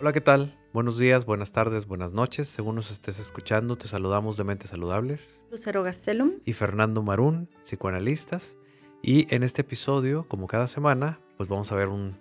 [0.00, 0.56] Hola, ¿qué tal?
[0.72, 2.46] Buenos días, buenas tardes, buenas noches.
[2.46, 5.44] Según nos estés escuchando, te saludamos de Mentes Saludables.
[5.50, 6.34] Lucero Gastelum.
[6.44, 8.56] Y Fernando Marún, psicoanalistas.
[9.02, 12.16] Y en este episodio, como cada semana, pues vamos a ver un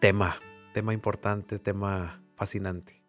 [0.00, 0.40] tema,
[0.74, 3.04] tema importante, tema fascinante.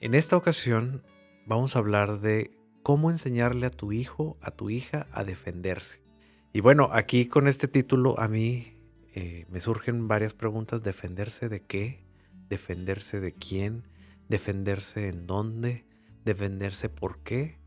[0.00, 1.02] En esta ocasión
[1.44, 2.52] vamos a hablar de
[2.84, 6.04] cómo enseñarle a tu hijo, a tu hija a defenderse.
[6.52, 8.76] Y bueno, aquí con este título a mí
[9.12, 10.84] eh, me surgen varias preguntas.
[10.84, 12.09] ¿Defenderse de qué?
[12.50, 13.84] ¿Defenderse de quién?
[14.28, 15.86] ¿Defenderse en dónde?
[16.24, 17.58] ¿Defenderse por qué?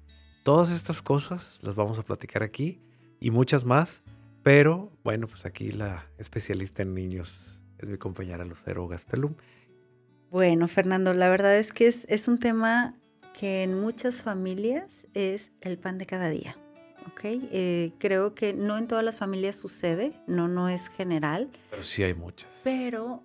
[0.43, 2.79] Todas estas cosas las vamos a platicar aquí
[3.19, 4.03] y muchas más.
[4.43, 9.35] Pero bueno, pues aquí la especialista en niños es mi compañera Lucero Gastelum.
[10.29, 12.95] Bueno, Fernando, la verdad es que es, es un tema
[13.39, 16.57] que en muchas familias es el pan de cada día.
[17.07, 17.21] ¿ok?
[17.23, 21.49] Eh, creo que no en todas las familias sucede, no, no es general.
[21.69, 22.49] Pero sí hay muchas.
[22.63, 23.23] Pero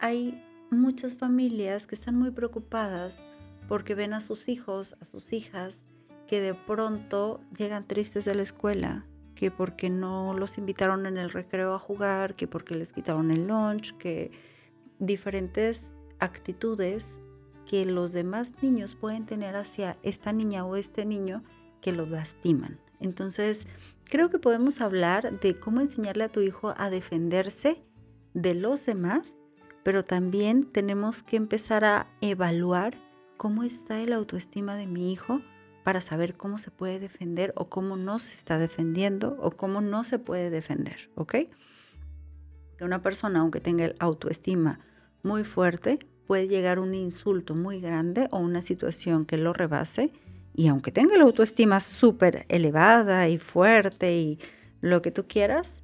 [0.00, 0.43] hay
[0.80, 3.22] muchas familias que están muy preocupadas
[3.68, 5.84] porque ven a sus hijos, a sus hijas,
[6.26, 11.30] que de pronto llegan tristes de la escuela, que porque no los invitaron en el
[11.30, 14.30] recreo a jugar, que porque les quitaron el lunch, que
[14.98, 17.18] diferentes actitudes
[17.66, 21.42] que los demás niños pueden tener hacia esta niña o este niño
[21.80, 22.78] que los lastiman.
[23.00, 23.66] Entonces,
[24.04, 27.82] creo que podemos hablar de cómo enseñarle a tu hijo a defenderse
[28.34, 29.36] de los demás,
[29.84, 32.96] pero también tenemos que empezar a evaluar
[33.36, 35.40] cómo está el autoestima de mi hijo
[35.84, 40.02] para saber cómo se puede defender o cómo no se está defendiendo o cómo no
[40.02, 41.34] se puede defender, ¿ok?
[42.80, 44.80] Una persona, aunque tenga el autoestima
[45.22, 50.12] muy fuerte, puede llegar un insulto muy grande o una situación que lo rebase
[50.54, 54.38] y aunque tenga la autoestima súper elevada y fuerte y
[54.80, 55.82] lo que tú quieras,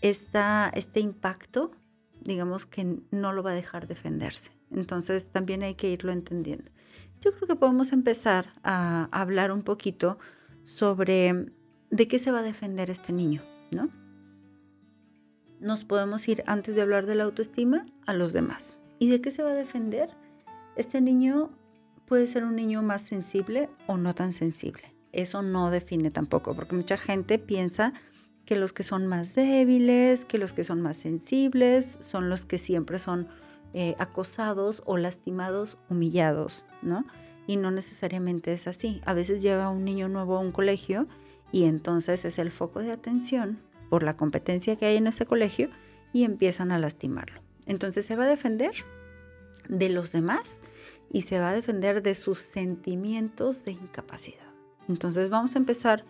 [0.00, 1.70] esta, este impacto,
[2.28, 4.52] digamos que no lo va a dejar defenderse.
[4.70, 6.70] Entonces también hay que irlo entendiendo.
[7.20, 10.18] Yo creo que podemos empezar a hablar un poquito
[10.64, 11.52] sobre
[11.90, 13.88] de qué se va a defender este niño, ¿no?
[15.58, 18.78] Nos podemos ir antes de hablar de la autoestima a los demás.
[19.00, 20.10] ¿Y de qué se va a defender?
[20.76, 21.50] Este niño
[22.06, 24.94] puede ser un niño más sensible o no tan sensible.
[25.12, 27.94] Eso no define tampoco, porque mucha gente piensa
[28.48, 32.56] que los que son más débiles, que los que son más sensibles, son los que
[32.56, 33.28] siempre son
[33.74, 37.04] eh, acosados o lastimados, humillados, ¿no?
[37.46, 39.02] Y no necesariamente es así.
[39.04, 41.06] A veces llega un niño nuevo a un colegio
[41.52, 43.60] y entonces es el foco de atención
[43.90, 45.68] por la competencia que hay en ese colegio
[46.14, 47.42] y empiezan a lastimarlo.
[47.66, 48.72] Entonces se va a defender
[49.68, 50.62] de los demás
[51.12, 54.48] y se va a defender de sus sentimientos de incapacidad.
[54.88, 56.06] Entonces vamos a empezar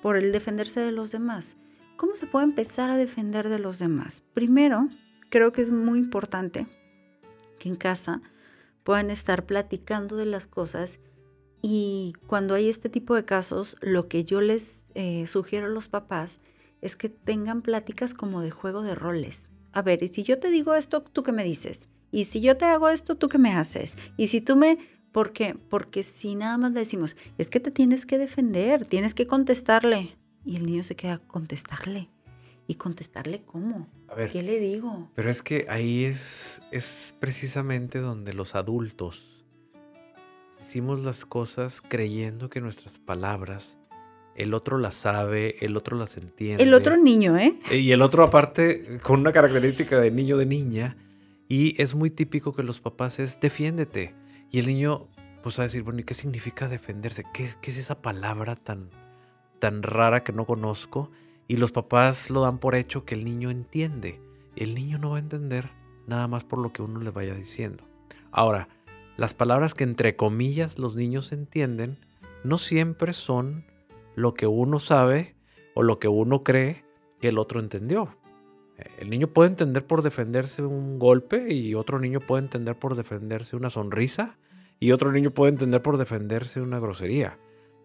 [0.00, 1.58] por el defenderse de los demás.
[1.96, 4.22] ¿Cómo se puede empezar a defender de los demás?
[4.34, 4.88] Primero,
[5.28, 6.66] creo que es muy importante
[7.58, 8.22] que en casa
[8.84, 10.98] puedan estar platicando de las cosas
[11.60, 15.88] y cuando hay este tipo de casos, lo que yo les eh, sugiero a los
[15.88, 16.40] papás
[16.80, 20.50] es que tengan pláticas como de juego de roles a ver, y si yo te
[20.50, 21.88] digo esto, ¿tú qué me dices?
[22.10, 23.96] Y si yo te hago esto, ¿tú qué me haces?
[24.16, 24.78] Y si tú me...
[25.12, 25.54] ¿Por qué?
[25.54, 30.16] Porque si nada más le decimos, es que te tienes que defender, tienes que contestarle.
[30.44, 32.08] Y el niño se queda a contestarle.
[32.66, 33.88] ¿Y contestarle cómo?
[34.08, 35.10] A ver, ¿Qué le digo?
[35.14, 39.44] Pero es que ahí es, es precisamente donde los adultos
[40.60, 43.78] hicimos las cosas creyendo que nuestras palabras
[44.34, 46.62] el otro las sabe, el otro las entiende.
[46.62, 47.58] El otro niño, ¿eh?
[47.70, 50.96] Y el otro aparte con una característica de niño de niña.
[51.48, 54.14] Y es muy típico que los papás es defiéndete.
[54.50, 55.08] Y el niño
[55.42, 57.24] pues a decir, bueno, ¿y qué significa defenderse?
[57.34, 58.90] ¿Qué, qué es esa palabra tan,
[59.62, 61.12] tan rara que no conozco?
[61.46, 64.20] Y los papás lo dan por hecho que el niño entiende.
[64.56, 65.70] El niño no va a entender
[66.08, 67.84] nada más por lo que uno le vaya diciendo.
[68.32, 68.66] Ahora,
[69.16, 71.96] las palabras que entre comillas los niños entienden
[72.42, 73.64] no siempre son
[74.16, 75.36] lo que uno sabe
[75.76, 76.84] o lo que uno cree
[77.20, 78.16] que el otro entendió.
[78.98, 83.54] El niño puede entender por defenderse un golpe y otro niño puede entender por defenderse
[83.54, 84.38] una sonrisa
[84.80, 87.38] y otro niño puede entender por defenderse una grosería.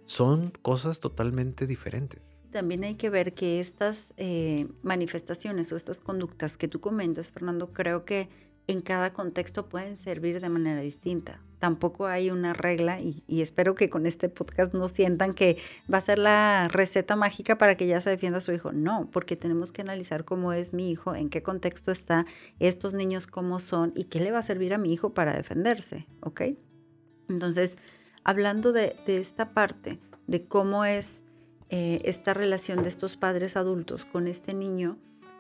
[0.07, 2.21] Son cosas totalmente diferentes.
[2.51, 7.74] También hay que ver que estas eh, manifestaciones o estas conductas que tú comentas, Fernando,
[7.74, 8.30] creo que
[8.68, 11.42] en cada contexto pueden servir de manera distinta.
[11.59, 15.57] Tampoco hay una regla y, espero que con este podcast no sientan que
[15.92, 18.71] va a ser la receta mágica para que ya se defienda a su hijo.
[18.71, 22.25] No, porque tenemos que analizar cómo es mi hijo, en qué contexto está,
[22.60, 26.07] estos niños cómo son y qué le va a servir a mi hijo para defenderse,
[26.21, 26.42] ¿ok?
[27.30, 27.77] Entonces,
[28.27, 31.24] hablando de, esta parte, de cómo es
[31.69, 34.97] eh, esta relación de estos padres adultos con este niño,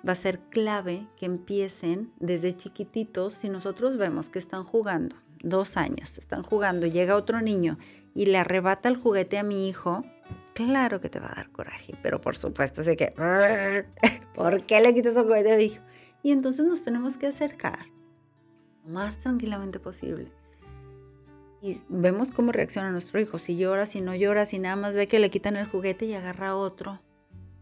[0.07, 5.75] va a ser clave que empiecen desde chiquititos si nosotros vemos que están jugando, dos
[5.75, 7.77] años, están jugando, llega otro niño
[8.15, 10.05] y le arrebata el juguete a mi hijo,
[10.53, 13.13] claro que te va a dar coraje, pero por supuesto, sé que,
[14.33, 15.83] ¿por qué le quitas el juguete a mi hijo?
[16.23, 17.87] Y entonces nos tenemos que acercar
[18.85, 20.31] lo más tranquilamente posible.
[21.61, 25.07] Y vemos cómo reacciona nuestro hijo, si llora, si no llora, si nada más ve
[25.07, 27.01] que le quitan el juguete y agarra otro,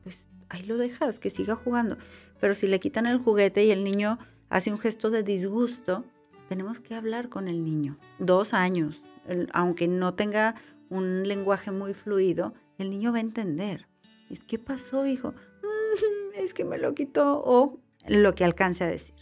[0.04, 1.98] pues ahí lo dejas, que siga jugando.
[2.40, 4.20] Pero si le quitan el juguete y el niño
[4.50, 6.04] hace un gesto de disgusto,
[6.50, 7.98] tenemos que hablar con el niño.
[8.20, 9.02] Dos años,
[9.54, 10.56] aunque no tenga
[10.90, 13.88] un lenguaje muy fluido, el niño va a entender.
[14.30, 15.34] Es que pasó, hijo.
[16.36, 19.16] es que me lo quitó o lo que alcance a decir.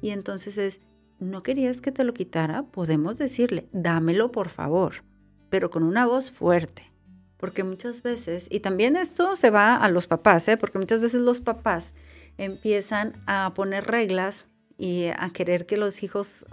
[0.00, 0.80] Y entonces es,
[1.18, 5.04] no querías que te lo quitara, podemos decirle, dámelo por favor,
[5.50, 6.90] pero con una voz fuerte.
[7.36, 10.56] Porque muchas veces, y también esto se va a los papás, ¿eh?
[10.56, 11.92] porque muchas veces los papás
[12.38, 16.46] empiezan a poner reglas y a querer que los hijos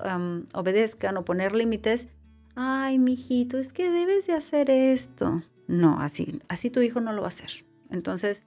[0.54, 2.08] obedezcan o poner límites.
[2.56, 5.44] Ay, mijito, es que debes de hacer esto.
[5.68, 7.66] No, así, así tu hijo no lo va a hacer.
[7.90, 8.44] Entonces,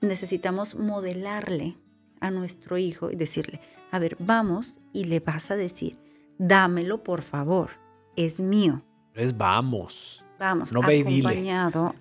[0.00, 1.76] necesitamos modelarle
[2.20, 3.60] a nuestro hijo y decirle,
[3.90, 5.98] a ver, vamos y le vas a decir,
[6.38, 7.70] dámelo por favor,
[8.16, 8.82] es mío.
[9.14, 10.24] Es vamos.
[10.38, 11.94] Vamos, no acompañado.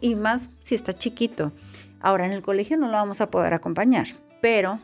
[0.00, 1.52] y más si está chiquito.
[2.00, 4.06] Ahora en el colegio no lo vamos a poder acompañar,
[4.40, 4.78] pero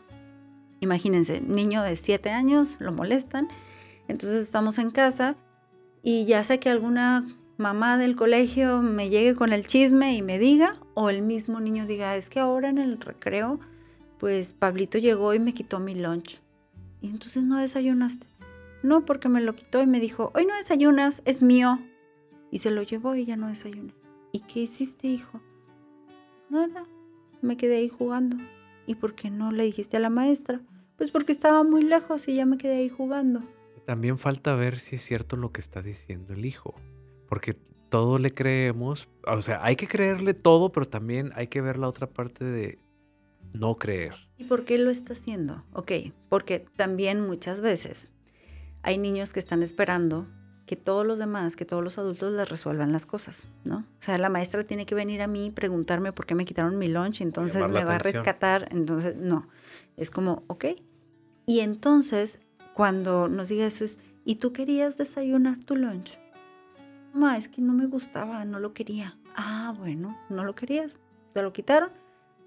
[0.81, 3.49] imagínense, niño de 7 años, lo molestan,
[4.09, 5.37] entonces estamos en casa
[6.03, 7.27] y ya sé que alguna
[7.57, 11.87] mamá del colegio me llegue con el chisme y me diga, o el mismo niño
[11.87, 13.61] diga, es que ahora en el recreo,
[14.19, 16.41] pues Pablito llegó y me quitó mi lunch.
[17.01, 18.27] Y entonces no desayunaste.
[18.83, 21.79] No, porque me lo quitó y me dijo, hoy no desayunas, es mío.
[22.51, 23.95] Y se lo llevó y ya no desayuné.
[24.33, 25.41] ¿Y qué hiciste, hijo?
[26.49, 26.85] Nada,
[27.43, 28.37] me quedé ahí jugando.
[28.87, 30.61] ¿Y por qué no le dijiste a la maestra?
[30.97, 33.43] Pues porque estaba muy lejos y ya me quedé ahí jugando.
[33.87, 36.75] También falta ver si es cierto lo que está diciendo el hijo.
[37.29, 37.55] Porque
[37.89, 41.89] todo le creemos, o sea, hay que creerle todo, pero también hay que ver la
[41.89, 42.79] otra parte de
[43.53, 44.15] no creer.
[44.39, 45.65] ¿Y por qué lo está haciendo?
[45.73, 45.93] Ok,
[46.29, 48.09] porque también muchas veces
[48.83, 50.27] hay niños que están esperando
[50.71, 53.79] que todos los demás, que todos los adultos les resuelvan las cosas, ¿no?
[53.79, 56.87] O sea, la maestra tiene que venir a mí preguntarme por qué me quitaron mi
[56.87, 59.49] lunch, entonces me va a rescatar, entonces no,
[59.97, 60.67] es como, ok.
[61.45, 62.39] Y entonces,
[62.75, 66.21] cuando nos diga eso es, ¿y tú querías desayunar tu lunch?
[67.13, 69.19] Mamá, es que no me gustaba, no lo quería.
[69.35, 70.95] Ah, bueno, no lo querías,
[71.33, 71.91] te lo quitaron.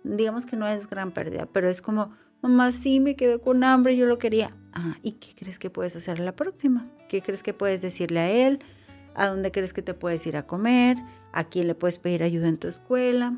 [0.04, 2.12] Digamos que no es gran pérdida, pero es como,
[2.42, 4.56] mamá, sí me quedé con hambre, yo lo quería.
[4.74, 6.90] Ah, ¿y qué crees que puedes hacer la próxima?
[7.08, 8.60] ¿Qué crees que puedes decirle a él?
[9.16, 10.98] ¿A dónde crees que te puedes ir a comer?
[11.32, 13.36] ¿A quién le puedes pedir ayuda en tu escuela?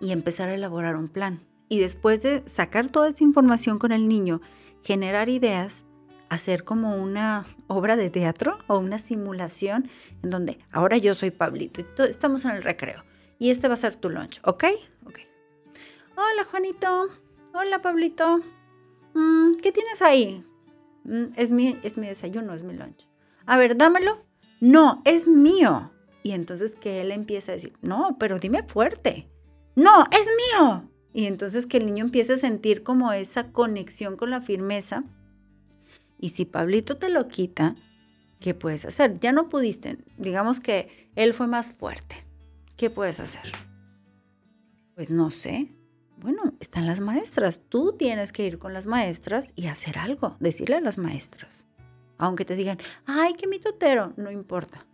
[0.00, 1.40] Y empezar a elaborar un plan.
[1.68, 4.40] Y después de sacar toda esa información con el niño,
[4.82, 5.84] generar ideas,
[6.28, 9.88] hacer como una obra de teatro o una simulación
[10.22, 13.04] en donde ahora yo soy Pablito y estamos en el recreo
[13.38, 14.64] y este va a ser tu lunch, ¿ok?
[15.06, 15.20] Ok.
[16.16, 17.08] Hola Juanito,
[17.52, 18.40] hola Pablito,
[19.14, 20.44] Mm, ¿qué tienes ahí?
[21.04, 23.08] Mm, es, mi, es mi desayuno, es mi lunch.
[23.46, 24.18] A ver, dámelo.
[24.60, 25.92] No, es mío.
[26.22, 29.28] Y entonces que él empieza a decir, no, pero dime fuerte.
[29.76, 30.90] No, es mío.
[31.12, 35.04] Y entonces que el niño empiece a sentir como esa conexión con la firmeza.
[36.18, 37.76] Y si Pablito te lo quita,
[38.40, 39.20] ¿qué puedes hacer?
[39.20, 39.98] Ya no pudiste.
[40.16, 42.24] Digamos que él fue más fuerte.
[42.76, 43.52] ¿Qué puedes hacer?
[44.94, 45.72] Pues no sé.
[46.64, 47.60] Están las maestras.
[47.68, 51.66] Tú tienes que ir con las maestras y hacer algo, decirle a las maestras.
[52.16, 54.86] Aunque te digan, ay, qué mitotero, no importa.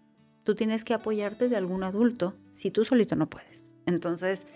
[0.43, 3.71] Tú tienes que apoyarte de algún adulto si tú solito no puedes.
[3.87, 4.49] Entonces,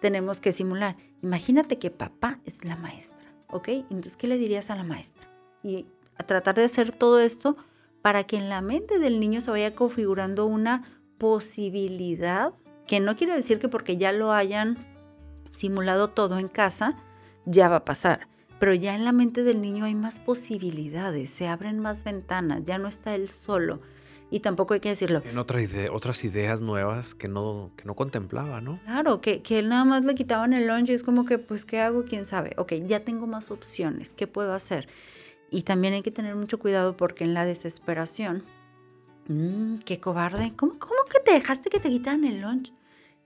[0.00, 0.96] tenemos que simular.
[1.22, 3.66] Imagínate que papá es la maestra, ¿ok?
[3.68, 5.28] Entonces, ¿qué le dirías a la maestra?
[5.64, 5.86] Y
[6.18, 7.56] a tratar de hacer todo esto
[8.00, 10.84] para que en la mente del niño se vaya configurando una
[11.18, 12.52] posibilidad,
[12.86, 14.89] que no quiere decir que porque ya lo hayan
[15.52, 16.96] simulado todo en casa,
[17.46, 18.28] ya va a pasar.
[18.58, 22.78] Pero ya en la mente del niño hay más posibilidades, se abren más ventanas, ya
[22.78, 23.80] no está él solo.
[24.30, 25.22] Y tampoco hay que decirlo.
[25.24, 28.78] En otra idea, otras ideas nuevas que no, que no contemplaba, ¿no?
[28.84, 31.64] Claro, que, que él nada más le quitaban el lunch y es como que, pues,
[31.64, 32.04] ¿qué hago?
[32.04, 32.54] ¿Quién sabe?
[32.56, 34.88] Ok, ya tengo más opciones, ¿qué puedo hacer?
[35.50, 38.44] Y también hay que tener mucho cuidado porque en la desesperación,
[39.26, 42.72] mmm, qué cobarde, ¿Cómo, ¿cómo que te dejaste que te quitaran el lunch?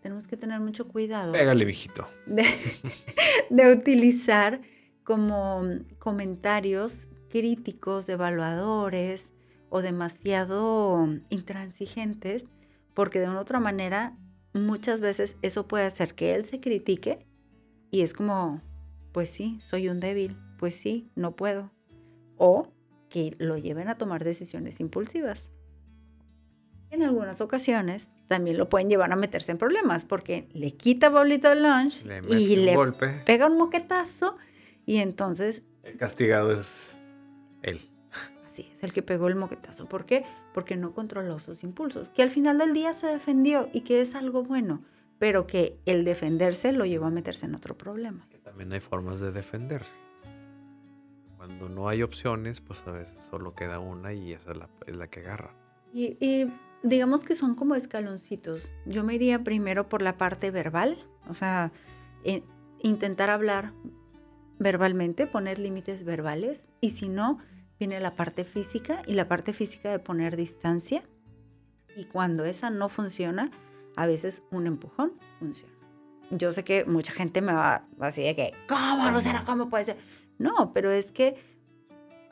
[0.05, 1.33] Tenemos que tener mucho cuidado.
[1.33, 2.07] Pégale, viejito.
[2.27, 4.61] De, utilizar
[5.03, 5.63] como
[5.99, 9.33] comentarios críticos, evaluadores
[9.71, 12.45] o demasiado intransigentes,
[12.93, 14.15] porque de una otra manera
[14.53, 17.27] muchas veces eso puede hacer que él se critique
[17.91, 18.61] y es como,
[19.13, 21.73] pues sí, soy un débil, pues sí, no puedo.
[22.37, 22.69] O
[23.09, 25.49] que lo lleven a tomar decisiones impulsivas.
[26.95, 31.49] En algunas ocasiones también lo pueden llevar a meterse en problemas porque le quita bolito
[31.49, 32.77] de lunch y le
[33.27, 34.37] pega un moquetazo
[34.87, 35.63] y entonces...
[35.83, 36.97] El castigado es
[37.63, 37.81] él.
[38.45, 39.87] Así es, el que pegó el moquetazo.
[39.89, 40.25] ¿Por qué?
[40.53, 44.15] Porque no controló sus impulsos, que al final del día se defendió y que es
[44.15, 44.85] algo bueno,
[45.19, 48.29] pero que el defenderse lo llevó a meterse en otro problema.
[48.31, 49.99] Que también hay formas de defenderse.
[51.39, 54.95] Cuando no hay opciones, pues a veces solo queda una y esa es la, es
[54.95, 55.57] la que agarra.
[55.93, 56.53] Y, y
[56.85, 58.69] digamos que son como escaloncitos.
[58.85, 60.99] Yo me iría primero por la parte verbal,
[61.29, 61.73] o sea,
[62.83, 63.73] intentar hablar
[64.59, 67.39] verbalmente, poner límites verbales, y si no,
[67.79, 71.03] viene la parte física y la parte física de poner distancia.
[71.97, 73.51] Y cuando esa no funciona,
[73.97, 75.73] a veces un empujón funciona.
[76.31, 79.45] Yo sé que mucha gente me va así de que, ¿cómo, será?
[79.45, 79.97] ¿Cómo puede ser?
[80.39, 81.37] No, pero es que,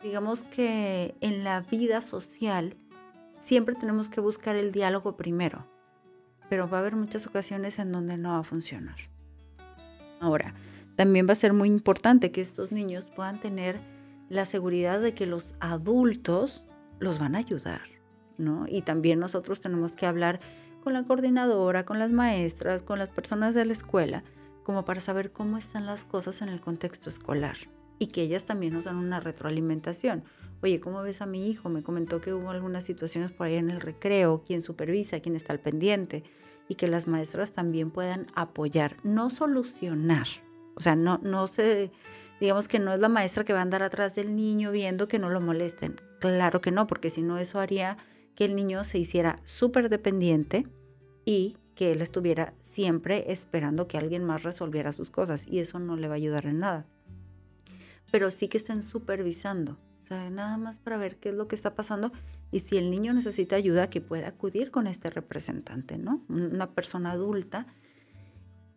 [0.03, 2.77] digamos que en la vida social,
[3.43, 5.67] siempre tenemos que buscar el diálogo primero,
[6.49, 8.97] pero va a haber muchas ocasiones en donde no va a funcionar.
[10.21, 10.55] Ahora,
[10.95, 13.81] también va a ser muy importante que estos niños puedan tener
[14.29, 16.65] la seguridad de que los adultos
[17.01, 17.83] los van a ayudar,
[18.39, 18.67] ¿no?
[18.69, 20.39] Y también nosotros tenemos que hablar
[20.85, 24.23] con la coordinadora, con las maestras, con las personas de la escuela,
[24.63, 27.57] como para saber cómo están las cosas en el contexto escolar
[27.99, 30.23] y que ellas también nos dan una retroalimentación
[30.63, 31.69] oye, ¿cómo ves a mi hijo?
[31.69, 35.53] Me comentó que hubo algunas situaciones por ahí en el recreo, quién supervisa, quién está
[35.53, 36.23] al pendiente,
[36.69, 40.27] y que las maestras también puedan apoyar, no solucionar.
[40.77, 41.91] O sea, no, no se,
[42.41, 45.19] digamos que no es la maestra que va a andar atrás del niño viendo que
[45.19, 46.01] no lo molesten.
[46.21, 47.99] Claro que no, porque si no eso haría
[48.37, 50.67] que el niño se hiciera súper dependiente
[51.25, 55.97] y que él estuviera siempre esperando que alguien más resolviera sus cosas y eso no
[55.97, 56.87] le va a ayudar en nada.
[58.11, 59.79] Pero sí que estén supervisando,
[60.11, 62.13] nada más para ver qué es lo que está pasando
[62.51, 66.23] y si el niño necesita ayuda, que pueda acudir con este representante, ¿no?
[66.29, 67.67] Una persona adulta.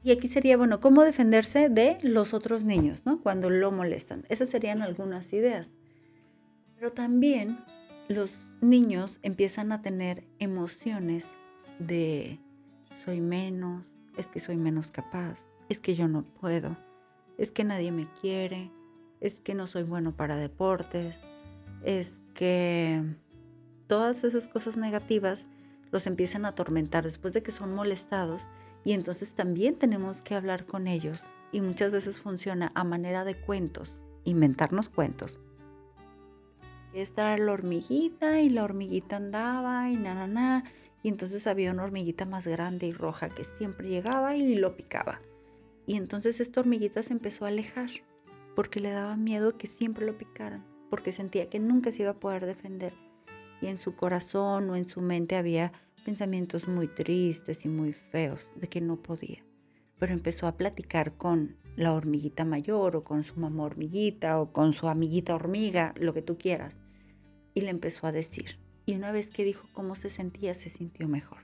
[0.01, 3.22] Y aquí sería, bueno, cómo defenderse de los otros niños, ¿no?
[3.22, 4.25] Cuando lo molestan.
[4.29, 5.72] Esas serían algunas ideas.
[6.77, 7.60] Pero también
[8.08, 11.36] los niños empiezan a tener emociones
[11.79, 12.39] de
[12.96, 16.77] soy menos, es que soy menos capaz, es que yo no puedo,
[17.38, 18.72] es que nadie me quiere,
[19.22, 21.22] es que no soy bueno para deportes,
[21.84, 23.04] es que
[23.88, 25.50] todas esas cosas negativas
[25.92, 28.48] los empiezan a atormentar después de que son molestados
[28.84, 33.36] y entonces también tenemos que hablar con ellos y muchas veces funciona a manera de
[33.36, 35.40] cuentos, inventarnos cuentos.
[36.94, 40.64] Esta era la hormiguita y la hormiguita andaba y na, na, na,
[41.04, 45.22] y entonces había una hormiguita más grande y roja que siempre llegaba y lo picaba.
[45.86, 47.90] Y entonces esta hormiguita se empezó a alejar
[48.56, 52.20] porque le daba miedo que siempre lo picaran, porque sentía que nunca se iba a
[52.20, 52.94] poder defender.
[53.62, 55.72] Y en su corazón o en su mente había
[56.06, 59.44] pensamientos muy tristes y muy feos de que no podía.
[60.00, 64.74] Pero empezó a platicar con la hormiguita mayor o con su mamá hormiguita o con
[64.74, 66.78] su amiguita hormiga, lo que tú quieras.
[67.54, 68.60] Y le empezó a decir.
[68.86, 71.40] Y una vez que dijo cómo se sentía, se sintió mejor.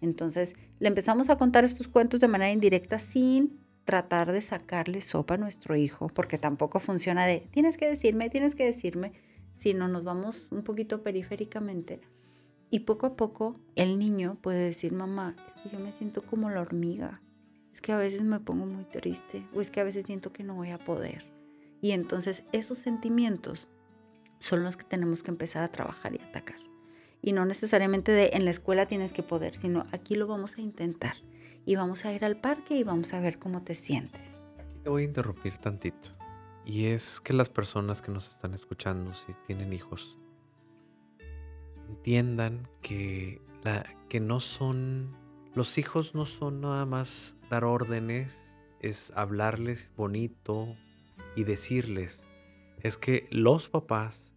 [0.00, 5.34] Entonces le empezamos a contar estos cuentos de manera indirecta sin tratar de sacarle sopa
[5.34, 9.12] a nuestro hijo, porque tampoco funciona de tienes que decirme, tienes que decirme,
[9.56, 12.00] sino nos vamos un poquito periféricamente.
[12.70, 16.50] Y poco a poco el niño puede decir, mamá, es que yo me siento como
[16.50, 17.20] la hormiga,
[17.72, 20.44] es que a veces me pongo muy triste, o es que a veces siento que
[20.44, 21.24] no voy a poder.
[21.80, 23.68] Y entonces esos sentimientos
[24.38, 26.56] son los que tenemos que empezar a trabajar y atacar.
[27.20, 30.62] Y no necesariamente de en la escuela tienes que poder, sino aquí lo vamos a
[30.62, 31.16] intentar
[31.66, 34.38] y vamos a ir al parque y vamos a ver cómo te sientes.
[34.58, 36.10] Aquí te voy a interrumpir tantito.
[36.64, 40.16] Y es que las personas que nos están escuchando, si tienen hijos,
[41.88, 45.14] entiendan que, la, que no son,
[45.54, 48.38] los hijos no son nada más dar órdenes,
[48.80, 50.74] es hablarles bonito
[51.36, 52.24] y decirles.
[52.80, 54.32] Es que los papás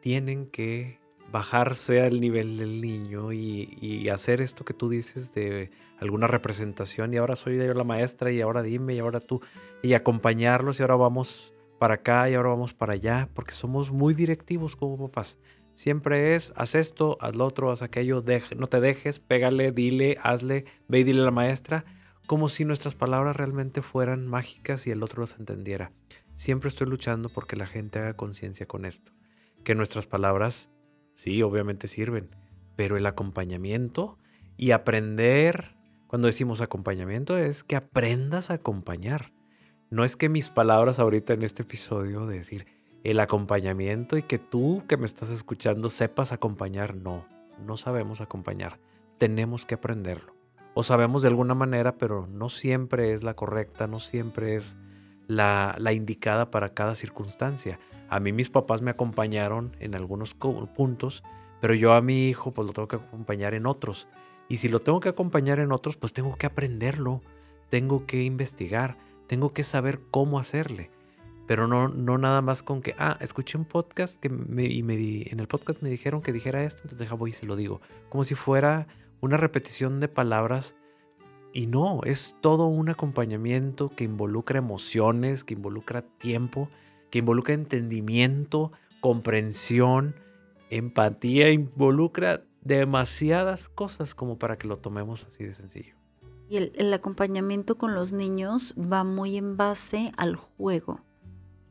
[0.00, 6.26] tienen que bajarse al nivel del niño y, hacer esto que tú dices de alguna
[6.26, 9.42] representación y ahora soy yo la maestra y ahora dime y ahora tú
[9.82, 14.14] y acompañarlos y ahora vamos para acá y ahora vamos para allá porque somos muy
[14.14, 15.38] directivos como papás.
[15.74, 18.24] Siempre es, haz esto, haz lo otro, haz aquello,
[18.56, 21.84] no te dejes, pégale, dile, hazle, ve y dile a la maestra,
[22.26, 25.92] como si nuestras palabras realmente fueran mágicas y el otro las entendiera.
[26.34, 29.12] Siempre estoy luchando porque la gente haga conciencia con esto,
[29.62, 30.68] que nuestras palabras
[31.18, 32.30] Sí, obviamente sirven,
[32.76, 34.18] pero el acompañamiento
[34.56, 35.74] y aprender,
[36.06, 39.32] cuando decimos acompañamiento, es que aprendas a acompañar.
[39.90, 42.66] No es que mis palabras ahorita en este episodio de decir,
[43.02, 46.94] el acompañamiento y que tú que me estás escuchando sepas acompañar.
[46.94, 47.26] No,
[47.66, 48.78] no sabemos acompañar.
[49.18, 50.36] Tenemos que aprenderlo.
[50.74, 54.76] O sabemos de alguna manera, pero no siempre es la correcta, no siempre es
[55.26, 57.80] la, la indicada para cada circunstancia.
[58.08, 61.22] A mí mis papás me acompañaron en algunos puntos,
[61.60, 64.08] pero yo a mi hijo pues lo tengo que acompañar en otros.
[64.48, 67.20] Y si lo tengo que acompañar en otros, pues tengo que aprenderlo,
[67.68, 68.96] tengo que investigar,
[69.26, 70.90] tengo que saber cómo hacerle.
[71.46, 74.94] Pero no, no nada más con que, ah, escuché un podcast que me, y me
[75.30, 77.80] en el podcast me dijeron que dijera esto, entonces deja voy y se lo digo.
[78.08, 78.86] Como si fuera
[79.20, 80.74] una repetición de palabras.
[81.52, 86.68] Y no, es todo un acompañamiento que involucra emociones, que involucra tiempo,
[87.10, 90.14] que involucra entendimiento, comprensión,
[90.70, 95.94] empatía, involucra demasiadas cosas como para que lo tomemos así de sencillo.
[96.50, 101.00] Y el, acompañamiento con los niños va muy en base al juego.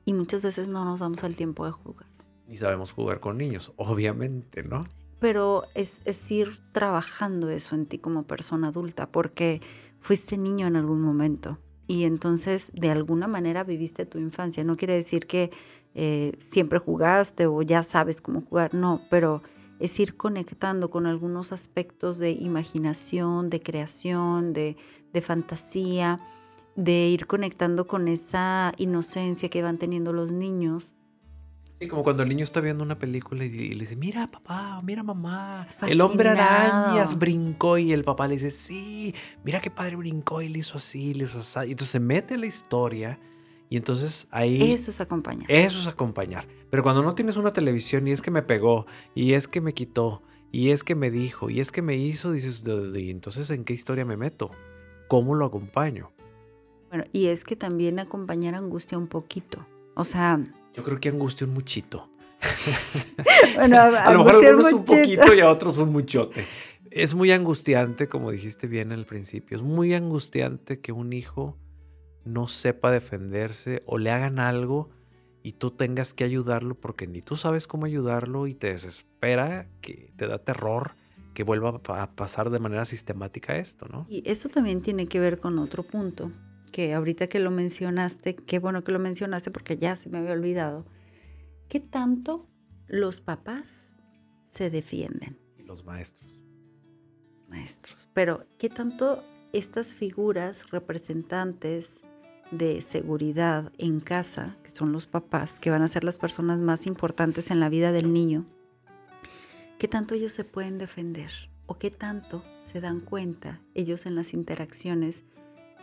[0.05, 2.07] Y muchas veces no nos damos el tiempo de jugar.
[2.47, 4.85] Ni sabemos jugar con niños, obviamente, ¿no?
[5.19, 9.59] Pero es, es ir trabajando eso en ti como persona adulta, porque
[9.99, 14.63] fuiste niño en algún momento y entonces de alguna manera viviste tu infancia.
[14.63, 15.49] No quiere decir que
[15.95, 19.41] eh, siempre jugaste o ya sabes cómo jugar, no, pero
[19.79, 24.75] es ir conectando con algunos aspectos de imaginación, de creación, de,
[25.21, 26.19] fantasía,
[26.75, 30.93] de ir conectando con esa inocencia que van teniendo los niños.
[31.79, 35.03] Sí, como cuando el niño está viendo una película y, le dice, mira papá, mira
[35.03, 40.41] mamá, el hombre arañas brincó y el papá le dice, sí, mira qué padre brincó
[40.41, 41.59] y le hizo así, le hizo así.
[41.67, 43.19] Y entonces se mete en la historia
[43.69, 44.71] y entonces ahí...
[44.71, 45.45] Eso es acompañar.
[45.51, 46.47] Eso es acompañar.
[46.71, 49.75] Pero cuando no tienes una televisión y es que me pegó, y es que me
[49.75, 53.63] quitó, y es que me dijo, y es que me hizo, dices, ¿y entonces en
[53.65, 54.49] qué historia me meto?
[55.07, 56.11] ¿Cómo lo acompaño?
[56.89, 59.67] Bueno, y es que también acompañar angustia un poquito.
[59.93, 60.41] O sea...
[60.77, 62.09] Yo creo que angustia un muchito.
[63.55, 66.45] bueno, a, lo mejor algunos un poquito y a otros un muchote.
[66.91, 71.57] Es muy angustiante, como dijiste bien al principio, es muy angustiante que un hijo
[72.23, 74.89] no sepa defenderse o le hagan algo
[75.41, 80.11] y tú tengas que ayudarlo porque ni tú sabes cómo ayudarlo y te desespera, que
[80.15, 80.91] te da terror
[81.33, 84.07] que vuelva a pasar de manera sistemática esto, ¿no?
[84.09, 86.31] Y eso también tiene que ver con otro punto,
[86.71, 90.33] que ahorita que lo mencionaste, qué bueno que lo mencionaste porque ya se me había
[90.33, 90.85] olvidado.
[91.69, 92.47] ¿Qué tanto
[92.87, 93.95] los papás
[94.49, 95.39] se defienden?
[95.57, 96.39] Y los maestros.
[97.47, 98.09] Maestros.
[98.13, 101.99] Pero, ¿qué tanto estas figuras representantes
[102.51, 106.87] de seguridad en casa, que son los papás, que van a ser las personas más
[106.87, 108.45] importantes en la vida del niño,
[109.77, 111.31] qué tanto ellos se pueden defender
[111.65, 115.23] o qué tanto se dan cuenta ellos en las interacciones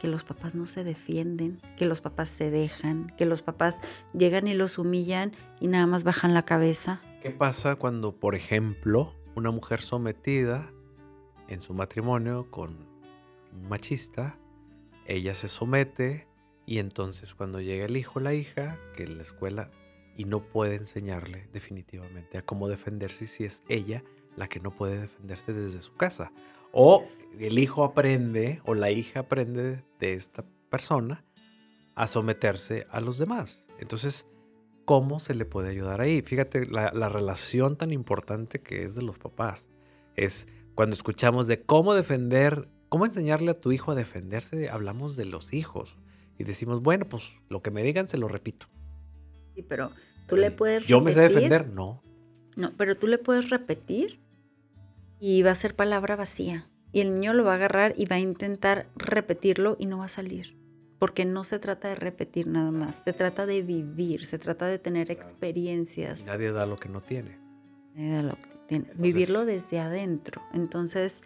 [0.00, 3.80] que los papás no se defienden, que los papás se dejan, que los papás
[4.12, 7.00] llegan y los humillan y nada más bajan la cabeza.
[7.22, 10.70] ¿Qué pasa cuando, por ejemplo, una mujer sometida
[11.48, 12.87] en su matrimonio con
[13.52, 14.38] un machista,
[15.07, 16.26] ella se somete,
[16.66, 19.70] y entonces cuando llega el hijo o la hija, que en la escuela,
[20.16, 24.02] y no puede enseñarle definitivamente a cómo defenderse si es ella
[24.37, 26.33] la que no puede defenderse desde su casa.
[26.77, 27.05] O
[27.39, 31.25] el hijo aprende o la hija aprende de esta persona
[31.95, 33.65] a someterse a los demás.
[33.79, 34.27] Entonces,
[34.85, 36.21] ¿cómo se le puede ayudar ahí?
[36.21, 39.69] Fíjate la, la relación tan importante que es de los papás.
[40.17, 45.27] Es cuando escuchamos de cómo defender, cómo enseñarle a tu hijo a defenderse, hablamos de
[45.27, 45.97] los hijos
[46.39, 48.67] y decimos, bueno, pues lo que me digan se lo repito.
[49.55, 49.93] Sí, pero
[50.27, 52.03] tú le puedes Yo me sé defender, no.
[52.57, 54.24] No, pero tú le puedes repetir
[55.27, 56.69] y va a ser palabra vacía.
[56.93, 60.05] Y el niño lo va a agarrar y va a intentar repetirlo y no va
[60.05, 60.55] a salir.
[60.99, 64.79] Porque no se trata de repetir nada más, se trata de vivir, se trata de
[64.79, 66.27] tener experiencias.
[66.27, 67.39] nadie da lo que no tiene.
[67.95, 68.91] Nadie da lo que tiene.
[68.97, 70.43] Vivirlo desde adentro.
[70.53, 71.23] Entonces,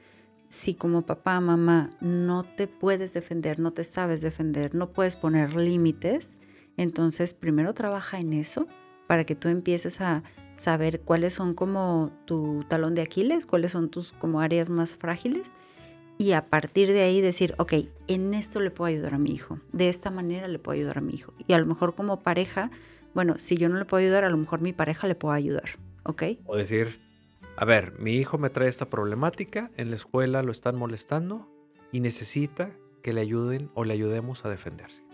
[0.49, 5.57] si como papá, mamá no te puedes defender, no te sabes defender, no puedes poner
[5.57, 6.39] límites,
[6.77, 8.69] entonces primero trabaja en eso
[9.09, 10.23] para que tú empieces a
[10.59, 15.55] saber cuáles son como tu talón de Aquiles, cuáles son tus como áreas más frágiles
[16.18, 17.75] y a partir de ahí decir, ok,
[18.09, 21.01] en esto le puedo ayudar a mi hijo, de esta manera le puedo ayudar a
[21.01, 21.33] mi hijo.
[21.47, 22.73] Y a lo mejor como pareja,
[23.14, 25.79] bueno, si yo no le puedo ayudar, a lo mejor mi pareja le puede ayudar,
[26.03, 26.25] ¿ok?
[26.44, 26.99] O decir,
[27.57, 31.49] a ver, mi hijo me trae esta problemática, en la escuela lo están molestando
[31.92, 35.05] y necesita que le ayuden o le ayudemos a defenderse.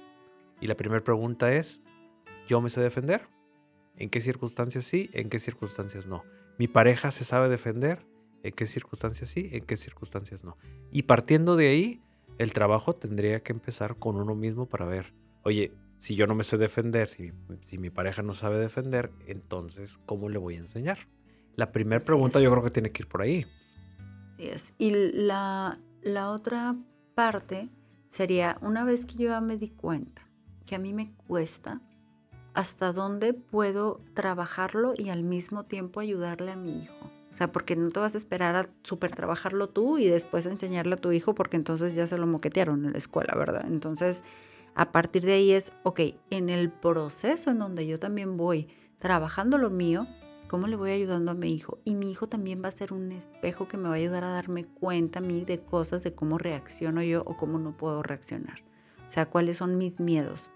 [0.58, 1.82] Y la primera pregunta es,
[2.48, 3.33] ¿yo me sé defender?
[3.96, 5.10] ¿En qué circunstancias sí?
[5.12, 6.24] ¿En qué circunstancias no?
[6.58, 8.06] ¿Mi pareja se sabe defender?
[8.42, 9.48] ¿En qué circunstancias sí?
[9.52, 10.56] ¿En qué circunstancias no?
[10.90, 12.02] Y partiendo de ahí,
[12.38, 16.44] el trabajo tendría que empezar con uno mismo para ver, oye, si yo no me
[16.44, 21.08] sé defender, si, si mi pareja no sabe defender, entonces, ¿cómo le voy a enseñar?
[21.56, 23.46] La primera pregunta yo creo que tiene que ir por ahí.
[24.32, 24.74] Así es.
[24.76, 26.76] Y la, la otra
[27.14, 27.70] parte
[28.08, 30.28] sería, una vez que yo ya me di cuenta
[30.66, 31.80] que a mí me cuesta,
[32.54, 37.10] ¿hasta dónde puedo trabajarlo y al mismo tiempo ayudarle a mi hijo?
[37.30, 40.94] O sea, porque no te vas a esperar a super trabajarlo tú y después enseñarle
[40.94, 43.64] a tu hijo porque entonces ya se lo moquetearon en la escuela, ¿verdad?
[43.66, 44.22] Entonces,
[44.76, 48.68] a partir de ahí es, ok, en el proceso en donde yo también voy
[49.00, 50.06] trabajando lo mío,
[50.46, 51.80] ¿cómo le voy ayudando a mi hijo?
[51.84, 54.30] Y mi hijo también va a ser un espejo que me va a ayudar a
[54.30, 58.60] darme cuenta a mí de cosas, de cómo reacciono yo o cómo no puedo reaccionar.
[59.08, 60.50] O sea, cuáles son mis miedos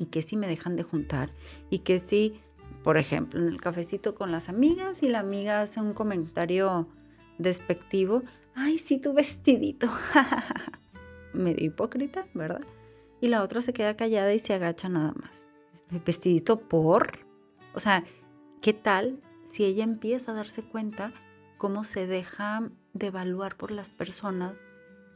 [0.00, 1.32] y qué si me dejan de juntar
[1.70, 2.40] y qué si
[2.82, 6.88] por ejemplo, en el cafecito con las amigas y la amiga hace un comentario
[7.38, 8.22] despectivo.
[8.54, 9.88] Ay, sí, tu vestidito.
[11.34, 12.62] Medio hipócrita, ¿verdad?
[13.20, 15.46] Y la otra se queda callada y se agacha nada más.
[16.06, 17.26] ¿Vestidito por?
[17.74, 18.04] O sea,
[18.62, 21.12] ¿qué tal si ella empieza a darse cuenta
[21.58, 24.62] cómo se deja devaluar por las personas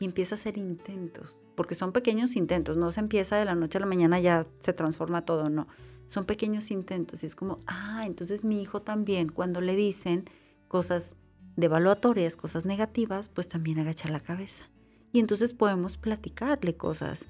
[0.01, 1.39] y empieza a hacer intentos?
[1.55, 4.73] Porque son pequeños intentos, no se empieza de la noche a la mañana, ya se
[4.73, 5.69] transforma todo, no
[6.07, 10.29] son pequeños intentos y es como, ah, entonces mi hijo también, cuando le dicen
[10.69, 11.17] cosas
[11.57, 14.69] devaluatorias, cosas negativas, pues también agacha la cabeza.
[15.13, 17.27] Y entonces podemos platicarle cosas.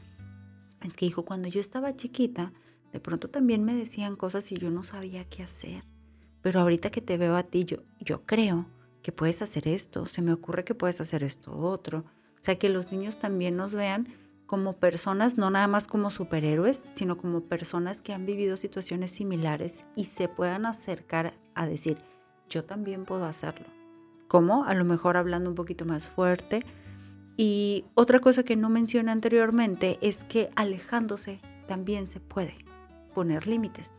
[0.83, 2.53] Es que hijo, cuando yo estaba chiquita,
[2.93, 5.85] de pronto también me decían cosas y yo no sabía qué hacer.
[6.41, 8.67] Pero ahorita que te veo a ti, yo, yo creo
[9.03, 12.05] que puedes hacer esto, se me ocurre que puedes hacer esto otro.
[12.45, 14.07] Sea, que los niños también nos vean
[14.45, 19.87] como personas, no nada más como superhéroes, sino como personas que han vivido situaciones similares
[19.97, 21.97] y se puedan acercar a decir,
[22.51, 23.65] yo también puedo hacerlo.
[24.29, 24.67] ¿Cómo?
[24.67, 26.67] A lo mejor hablando un poquito más fuerte.
[27.39, 32.57] Y otra cosa que no mencioné anteriormente es que alejándose también se puede
[33.15, 33.91] poner límites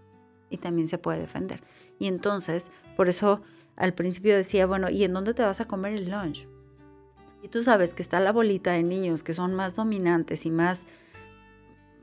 [0.51, 1.63] y también se puede defender.
[1.97, 3.41] Y entonces, por eso
[3.75, 6.47] al principio decía, bueno, ¿y en dónde te vas a comer el lunch?
[7.45, 10.87] Y tú sabes que está la bolita de niños que son más dominantes y más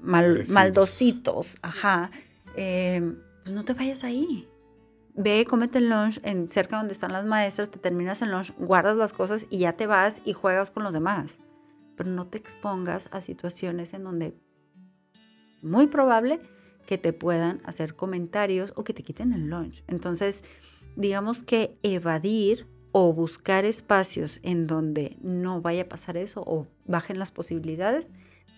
[0.01, 2.13] maldositos, ajá,
[2.55, 4.49] em, pues no te vayas ahí.
[5.15, 8.97] Ve, cómete el lunch en cerca donde están las maestras, te terminas el lunch, guardas
[8.97, 11.41] las cosas y ya te vas y juegas con los demás.
[11.97, 14.37] Pero no te expongas a situaciones en donde
[15.57, 16.41] es muy probable
[16.87, 19.83] que te puedan hacer comentarios o que te quiten el lunch.
[19.89, 20.45] Entonces,
[20.95, 27.19] digamos que evadir o buscar espacios en donde no vaya a pasar eso o bajen
[27.19, 28.11] las posibilidades,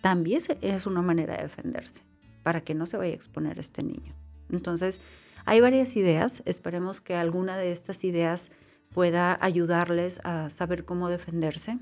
[0.02, 2.02] también es una manera de defenderse
[2.42, 4.14] para que no se vaya a exponer este niño.
[4.50, 5.00] Entonces,
[5.46, 8.50] hay varias ideas, esperemos que alguna de estas ideas
[8.92, 11.78] pueda ayudarles a saber cómo defenderse,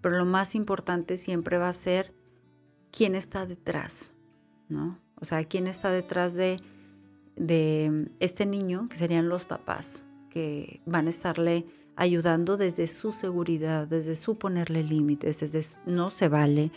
[0.00, 2.14] pero lo más importante siempre va a ser
[2.90, 4.12] quién está detrás,
[4.68, 4.98] ¿no?
[5.20, 6.58] O sea, quién está detrás de,
[7.36, 10.03] de este niño, que serían los papás,
[10.34, 11.64] que van a estarle
[11.96, 16.72] ayudando desde su seguridad, desde su ponerle límites, desde no se vale,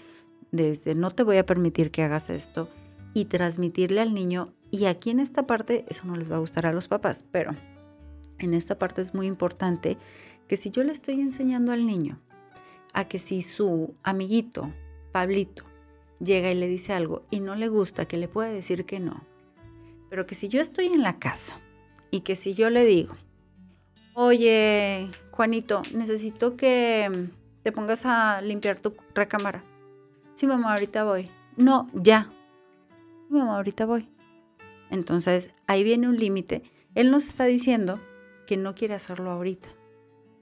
[0.52, 2.70] desde no te voy a permitir que hagas esto
[3.16, 4.54] y transmitirle al niño.
[4.70, 7.56] Y aquí en esta parte, eso no les va a gustar a los papás, pero
[8.38, 9.98] en esta parte es muy importante
[10.48, 12.22] que si yo le estoy enseñando al niño
[12.94, 14.72] a que si su amiguito,
[15.12, 15.64] Pablito,
[16.20, 19.26] llega y le dice algo y no le gusta, que le puede decir que no,
[20.12, 21.60] pero que si yo estoy en la casa
[22.12, 23.16] y que si yo le digo,
[24.20, 27.30] oye, Juanito, necesito que
[27.62, 29.64] te pongas a limpiar tu recámara.
[30.34, 31.30] Sí, mamá, ahorita voy.
[31.56, 32.32] No, ya.
[33.28, 34.10] Sí, mamá, ahorita voy.
[34.90, 36.64] Entonces, ahí viene un límite.
[36.96, 38.00] Él nos está diciendo
[38.48, 39.70] que no quiere hacerlo ahorita.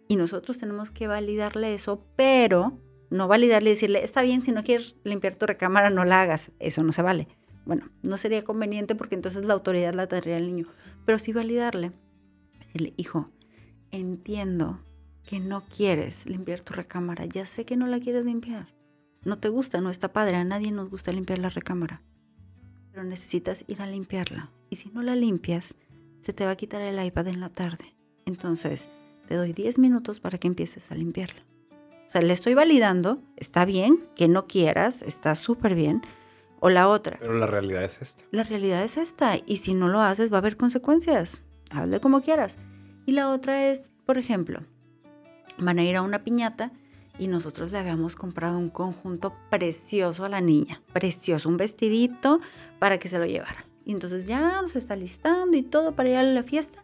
[0.08, 4.64] Y nosotros tenemos que validarle eso, pero no validarle y decirle, está bien, si no
[4.64, 6.54] quieres limpiar tu recámara, no la hagas.
[6.60, 7.28] Eso no se vale.
[7.66, 10.68] Bueno, no sería conveniente porque entonces la autoridad la tendría el niño.
[11.06, 11.92] Pero sí validarle.
[12.68, 13.30] Decirle, hijo,
[13.96, 14.80] entiendo
[15.26, 17.26] que no quieres limpiar tu recámara.
[17.26, 18.68] Ya sé que no la quieres limpiar.
[19.24, 20.36] No te gusta, no está padre.
[20.36, 22.02] A nadie nos gusta limpiar la recámara.
[22.92, 24.52] Pero necesitas ir a limpiarla.
[24.70, 25.76] Y si no la limpias,
[26.22, 27.96] se te va a quitar el iPad en la tarde.
[28.26, 28.88] Entonces,
[29.28, 31.42] te doy 10 minutos para que empieces a limpiarla.
[32.08, 36.02] O sea, le estoy validando, está bien, que no quieras, está súper bien.
[36.60, 37.18] O la otra.
[37.20, 38.24] Pero la realidad es esta.
[38.32, 39.36] La realidad es esta.
[39.46, 41.40] Y si no lo haces, va a haber consecuencias.
[41.72, 42.58] Hazle como quieras.
[43.06, 44.62] Y la otra es, por ejemplo,
[45.58, 46.72] van a ir a una piñata
[47.18, 52.40] y nosotros le habíamos comprado un conjunto precioso a la niña, precioso, un vestidito
[52.80, 53.66] para que se lo llevara.
[53.86, 56.84] Y entonces ya nos está listando y todo para ir a la fiesta.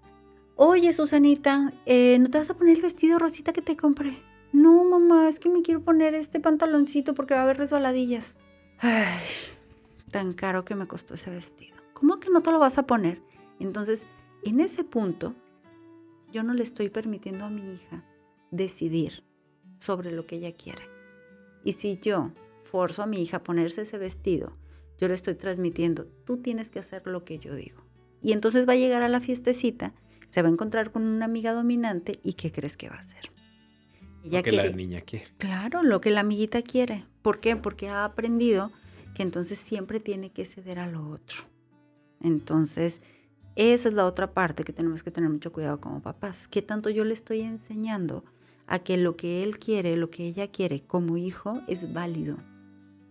[0.56, 4.16] Oye, Susanita, eh, ¿no te vas a poner el vestido rosita que te compré?
[4.54, 8.36] No, mamá, es que me quiero poner este pantaloncito porque va a haber resbaladillas.
[8.80, 9.20] Ay,
[10.12, 11.78] tan caro que me costó ese vestido.
[11.94, 13.22] ¿Cómo que no te lo vas a poner?
[13.60, 14.06] Entonces,
[14.44, 15.34] en ese punto,
[16.32, 18.04] yo no le estoy permitiendo a mi hija
[18.52, 19.24] decidir
[19.80, 20.84] sobre lo que ella quiere.
[21.64, 22.32] Y si yo
[22.64, 24.58] forzo a mi hija a ponerse ese vestido,
[24.98, 27.84] yo le estoy transmitiendo, tú tienes que hacer lo que yo digo.
[28.22, 29.94] Y entonces va a llegar a la fiestecita,
[30.30, 33.32] se va a encontrar con una amiga dominante y ¿qué crees que va a hacer?
[34.24, 35.26] Ella lo que la niña quiere.
[35.38, 37.06] Claro, lo que la amiguita quiere.
[37.24, 37.56] ¿Por qué?
[37.56, 38.72] Porque ha aprendido
[39.16, 41.46] que entonces siempre tiene que ceder a lo otro.
[42.22, 43.02] Entonces,
[43.56, 46.48] esa es la otra parte que tenemos que tener mucho cuidado como papás.
[46.48, 48.24] ¿Qué tanto yo le estoy enseñando
[48.68, 52.38] a que lo que él quiere, lo que ella quiere como hijo es válido?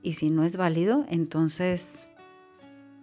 [0.03, 2.09] Y si no es válido, entonces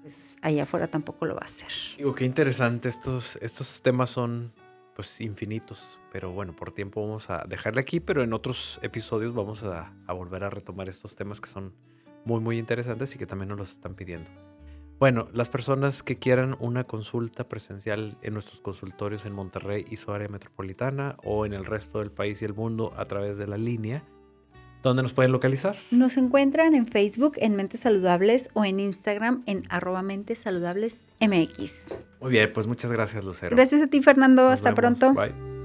[0.01, 1.69] pues allá afuera tampoco lo va a hacer.
[1.97, 2.89] Digo, qué interesante.
[2.89, 4.53] Estos, estos temas son
[4.95, 9.63] pues infinitos, pero bueno, por tiempo vamos a dejarle aquí, pero en otros episodios vamos
[9.63, 11.73] a, a volver a retomar estos temas que son
[12.25, 14.46] muy, muy interesantes y que también nos los están pidiendo.
[14.99, 20.11] Bueno, las personas que quieran una consulta presencial en nuestros consultorios en Monterrey y su
[20.11, 23.57] área metropolitana o en el resto del país y el mundo a través de la
[23.57, 24.03] línea,
[24.83, 25.75] ¿Dónde nos pueden localizar?
[25.91, 31.87] Nos encuentran en Facebook en Mentes Saludables o en Instagram en arroba Mentes Saludables MX.
[32.21, 33.55] Muy bien, pues muchas gracias, Lucero.
[33.55, 34.47] Gracias a ti, Fernando.
[34.47, 35.13] Hasta pronto.
[35.13, 35.56] Bye.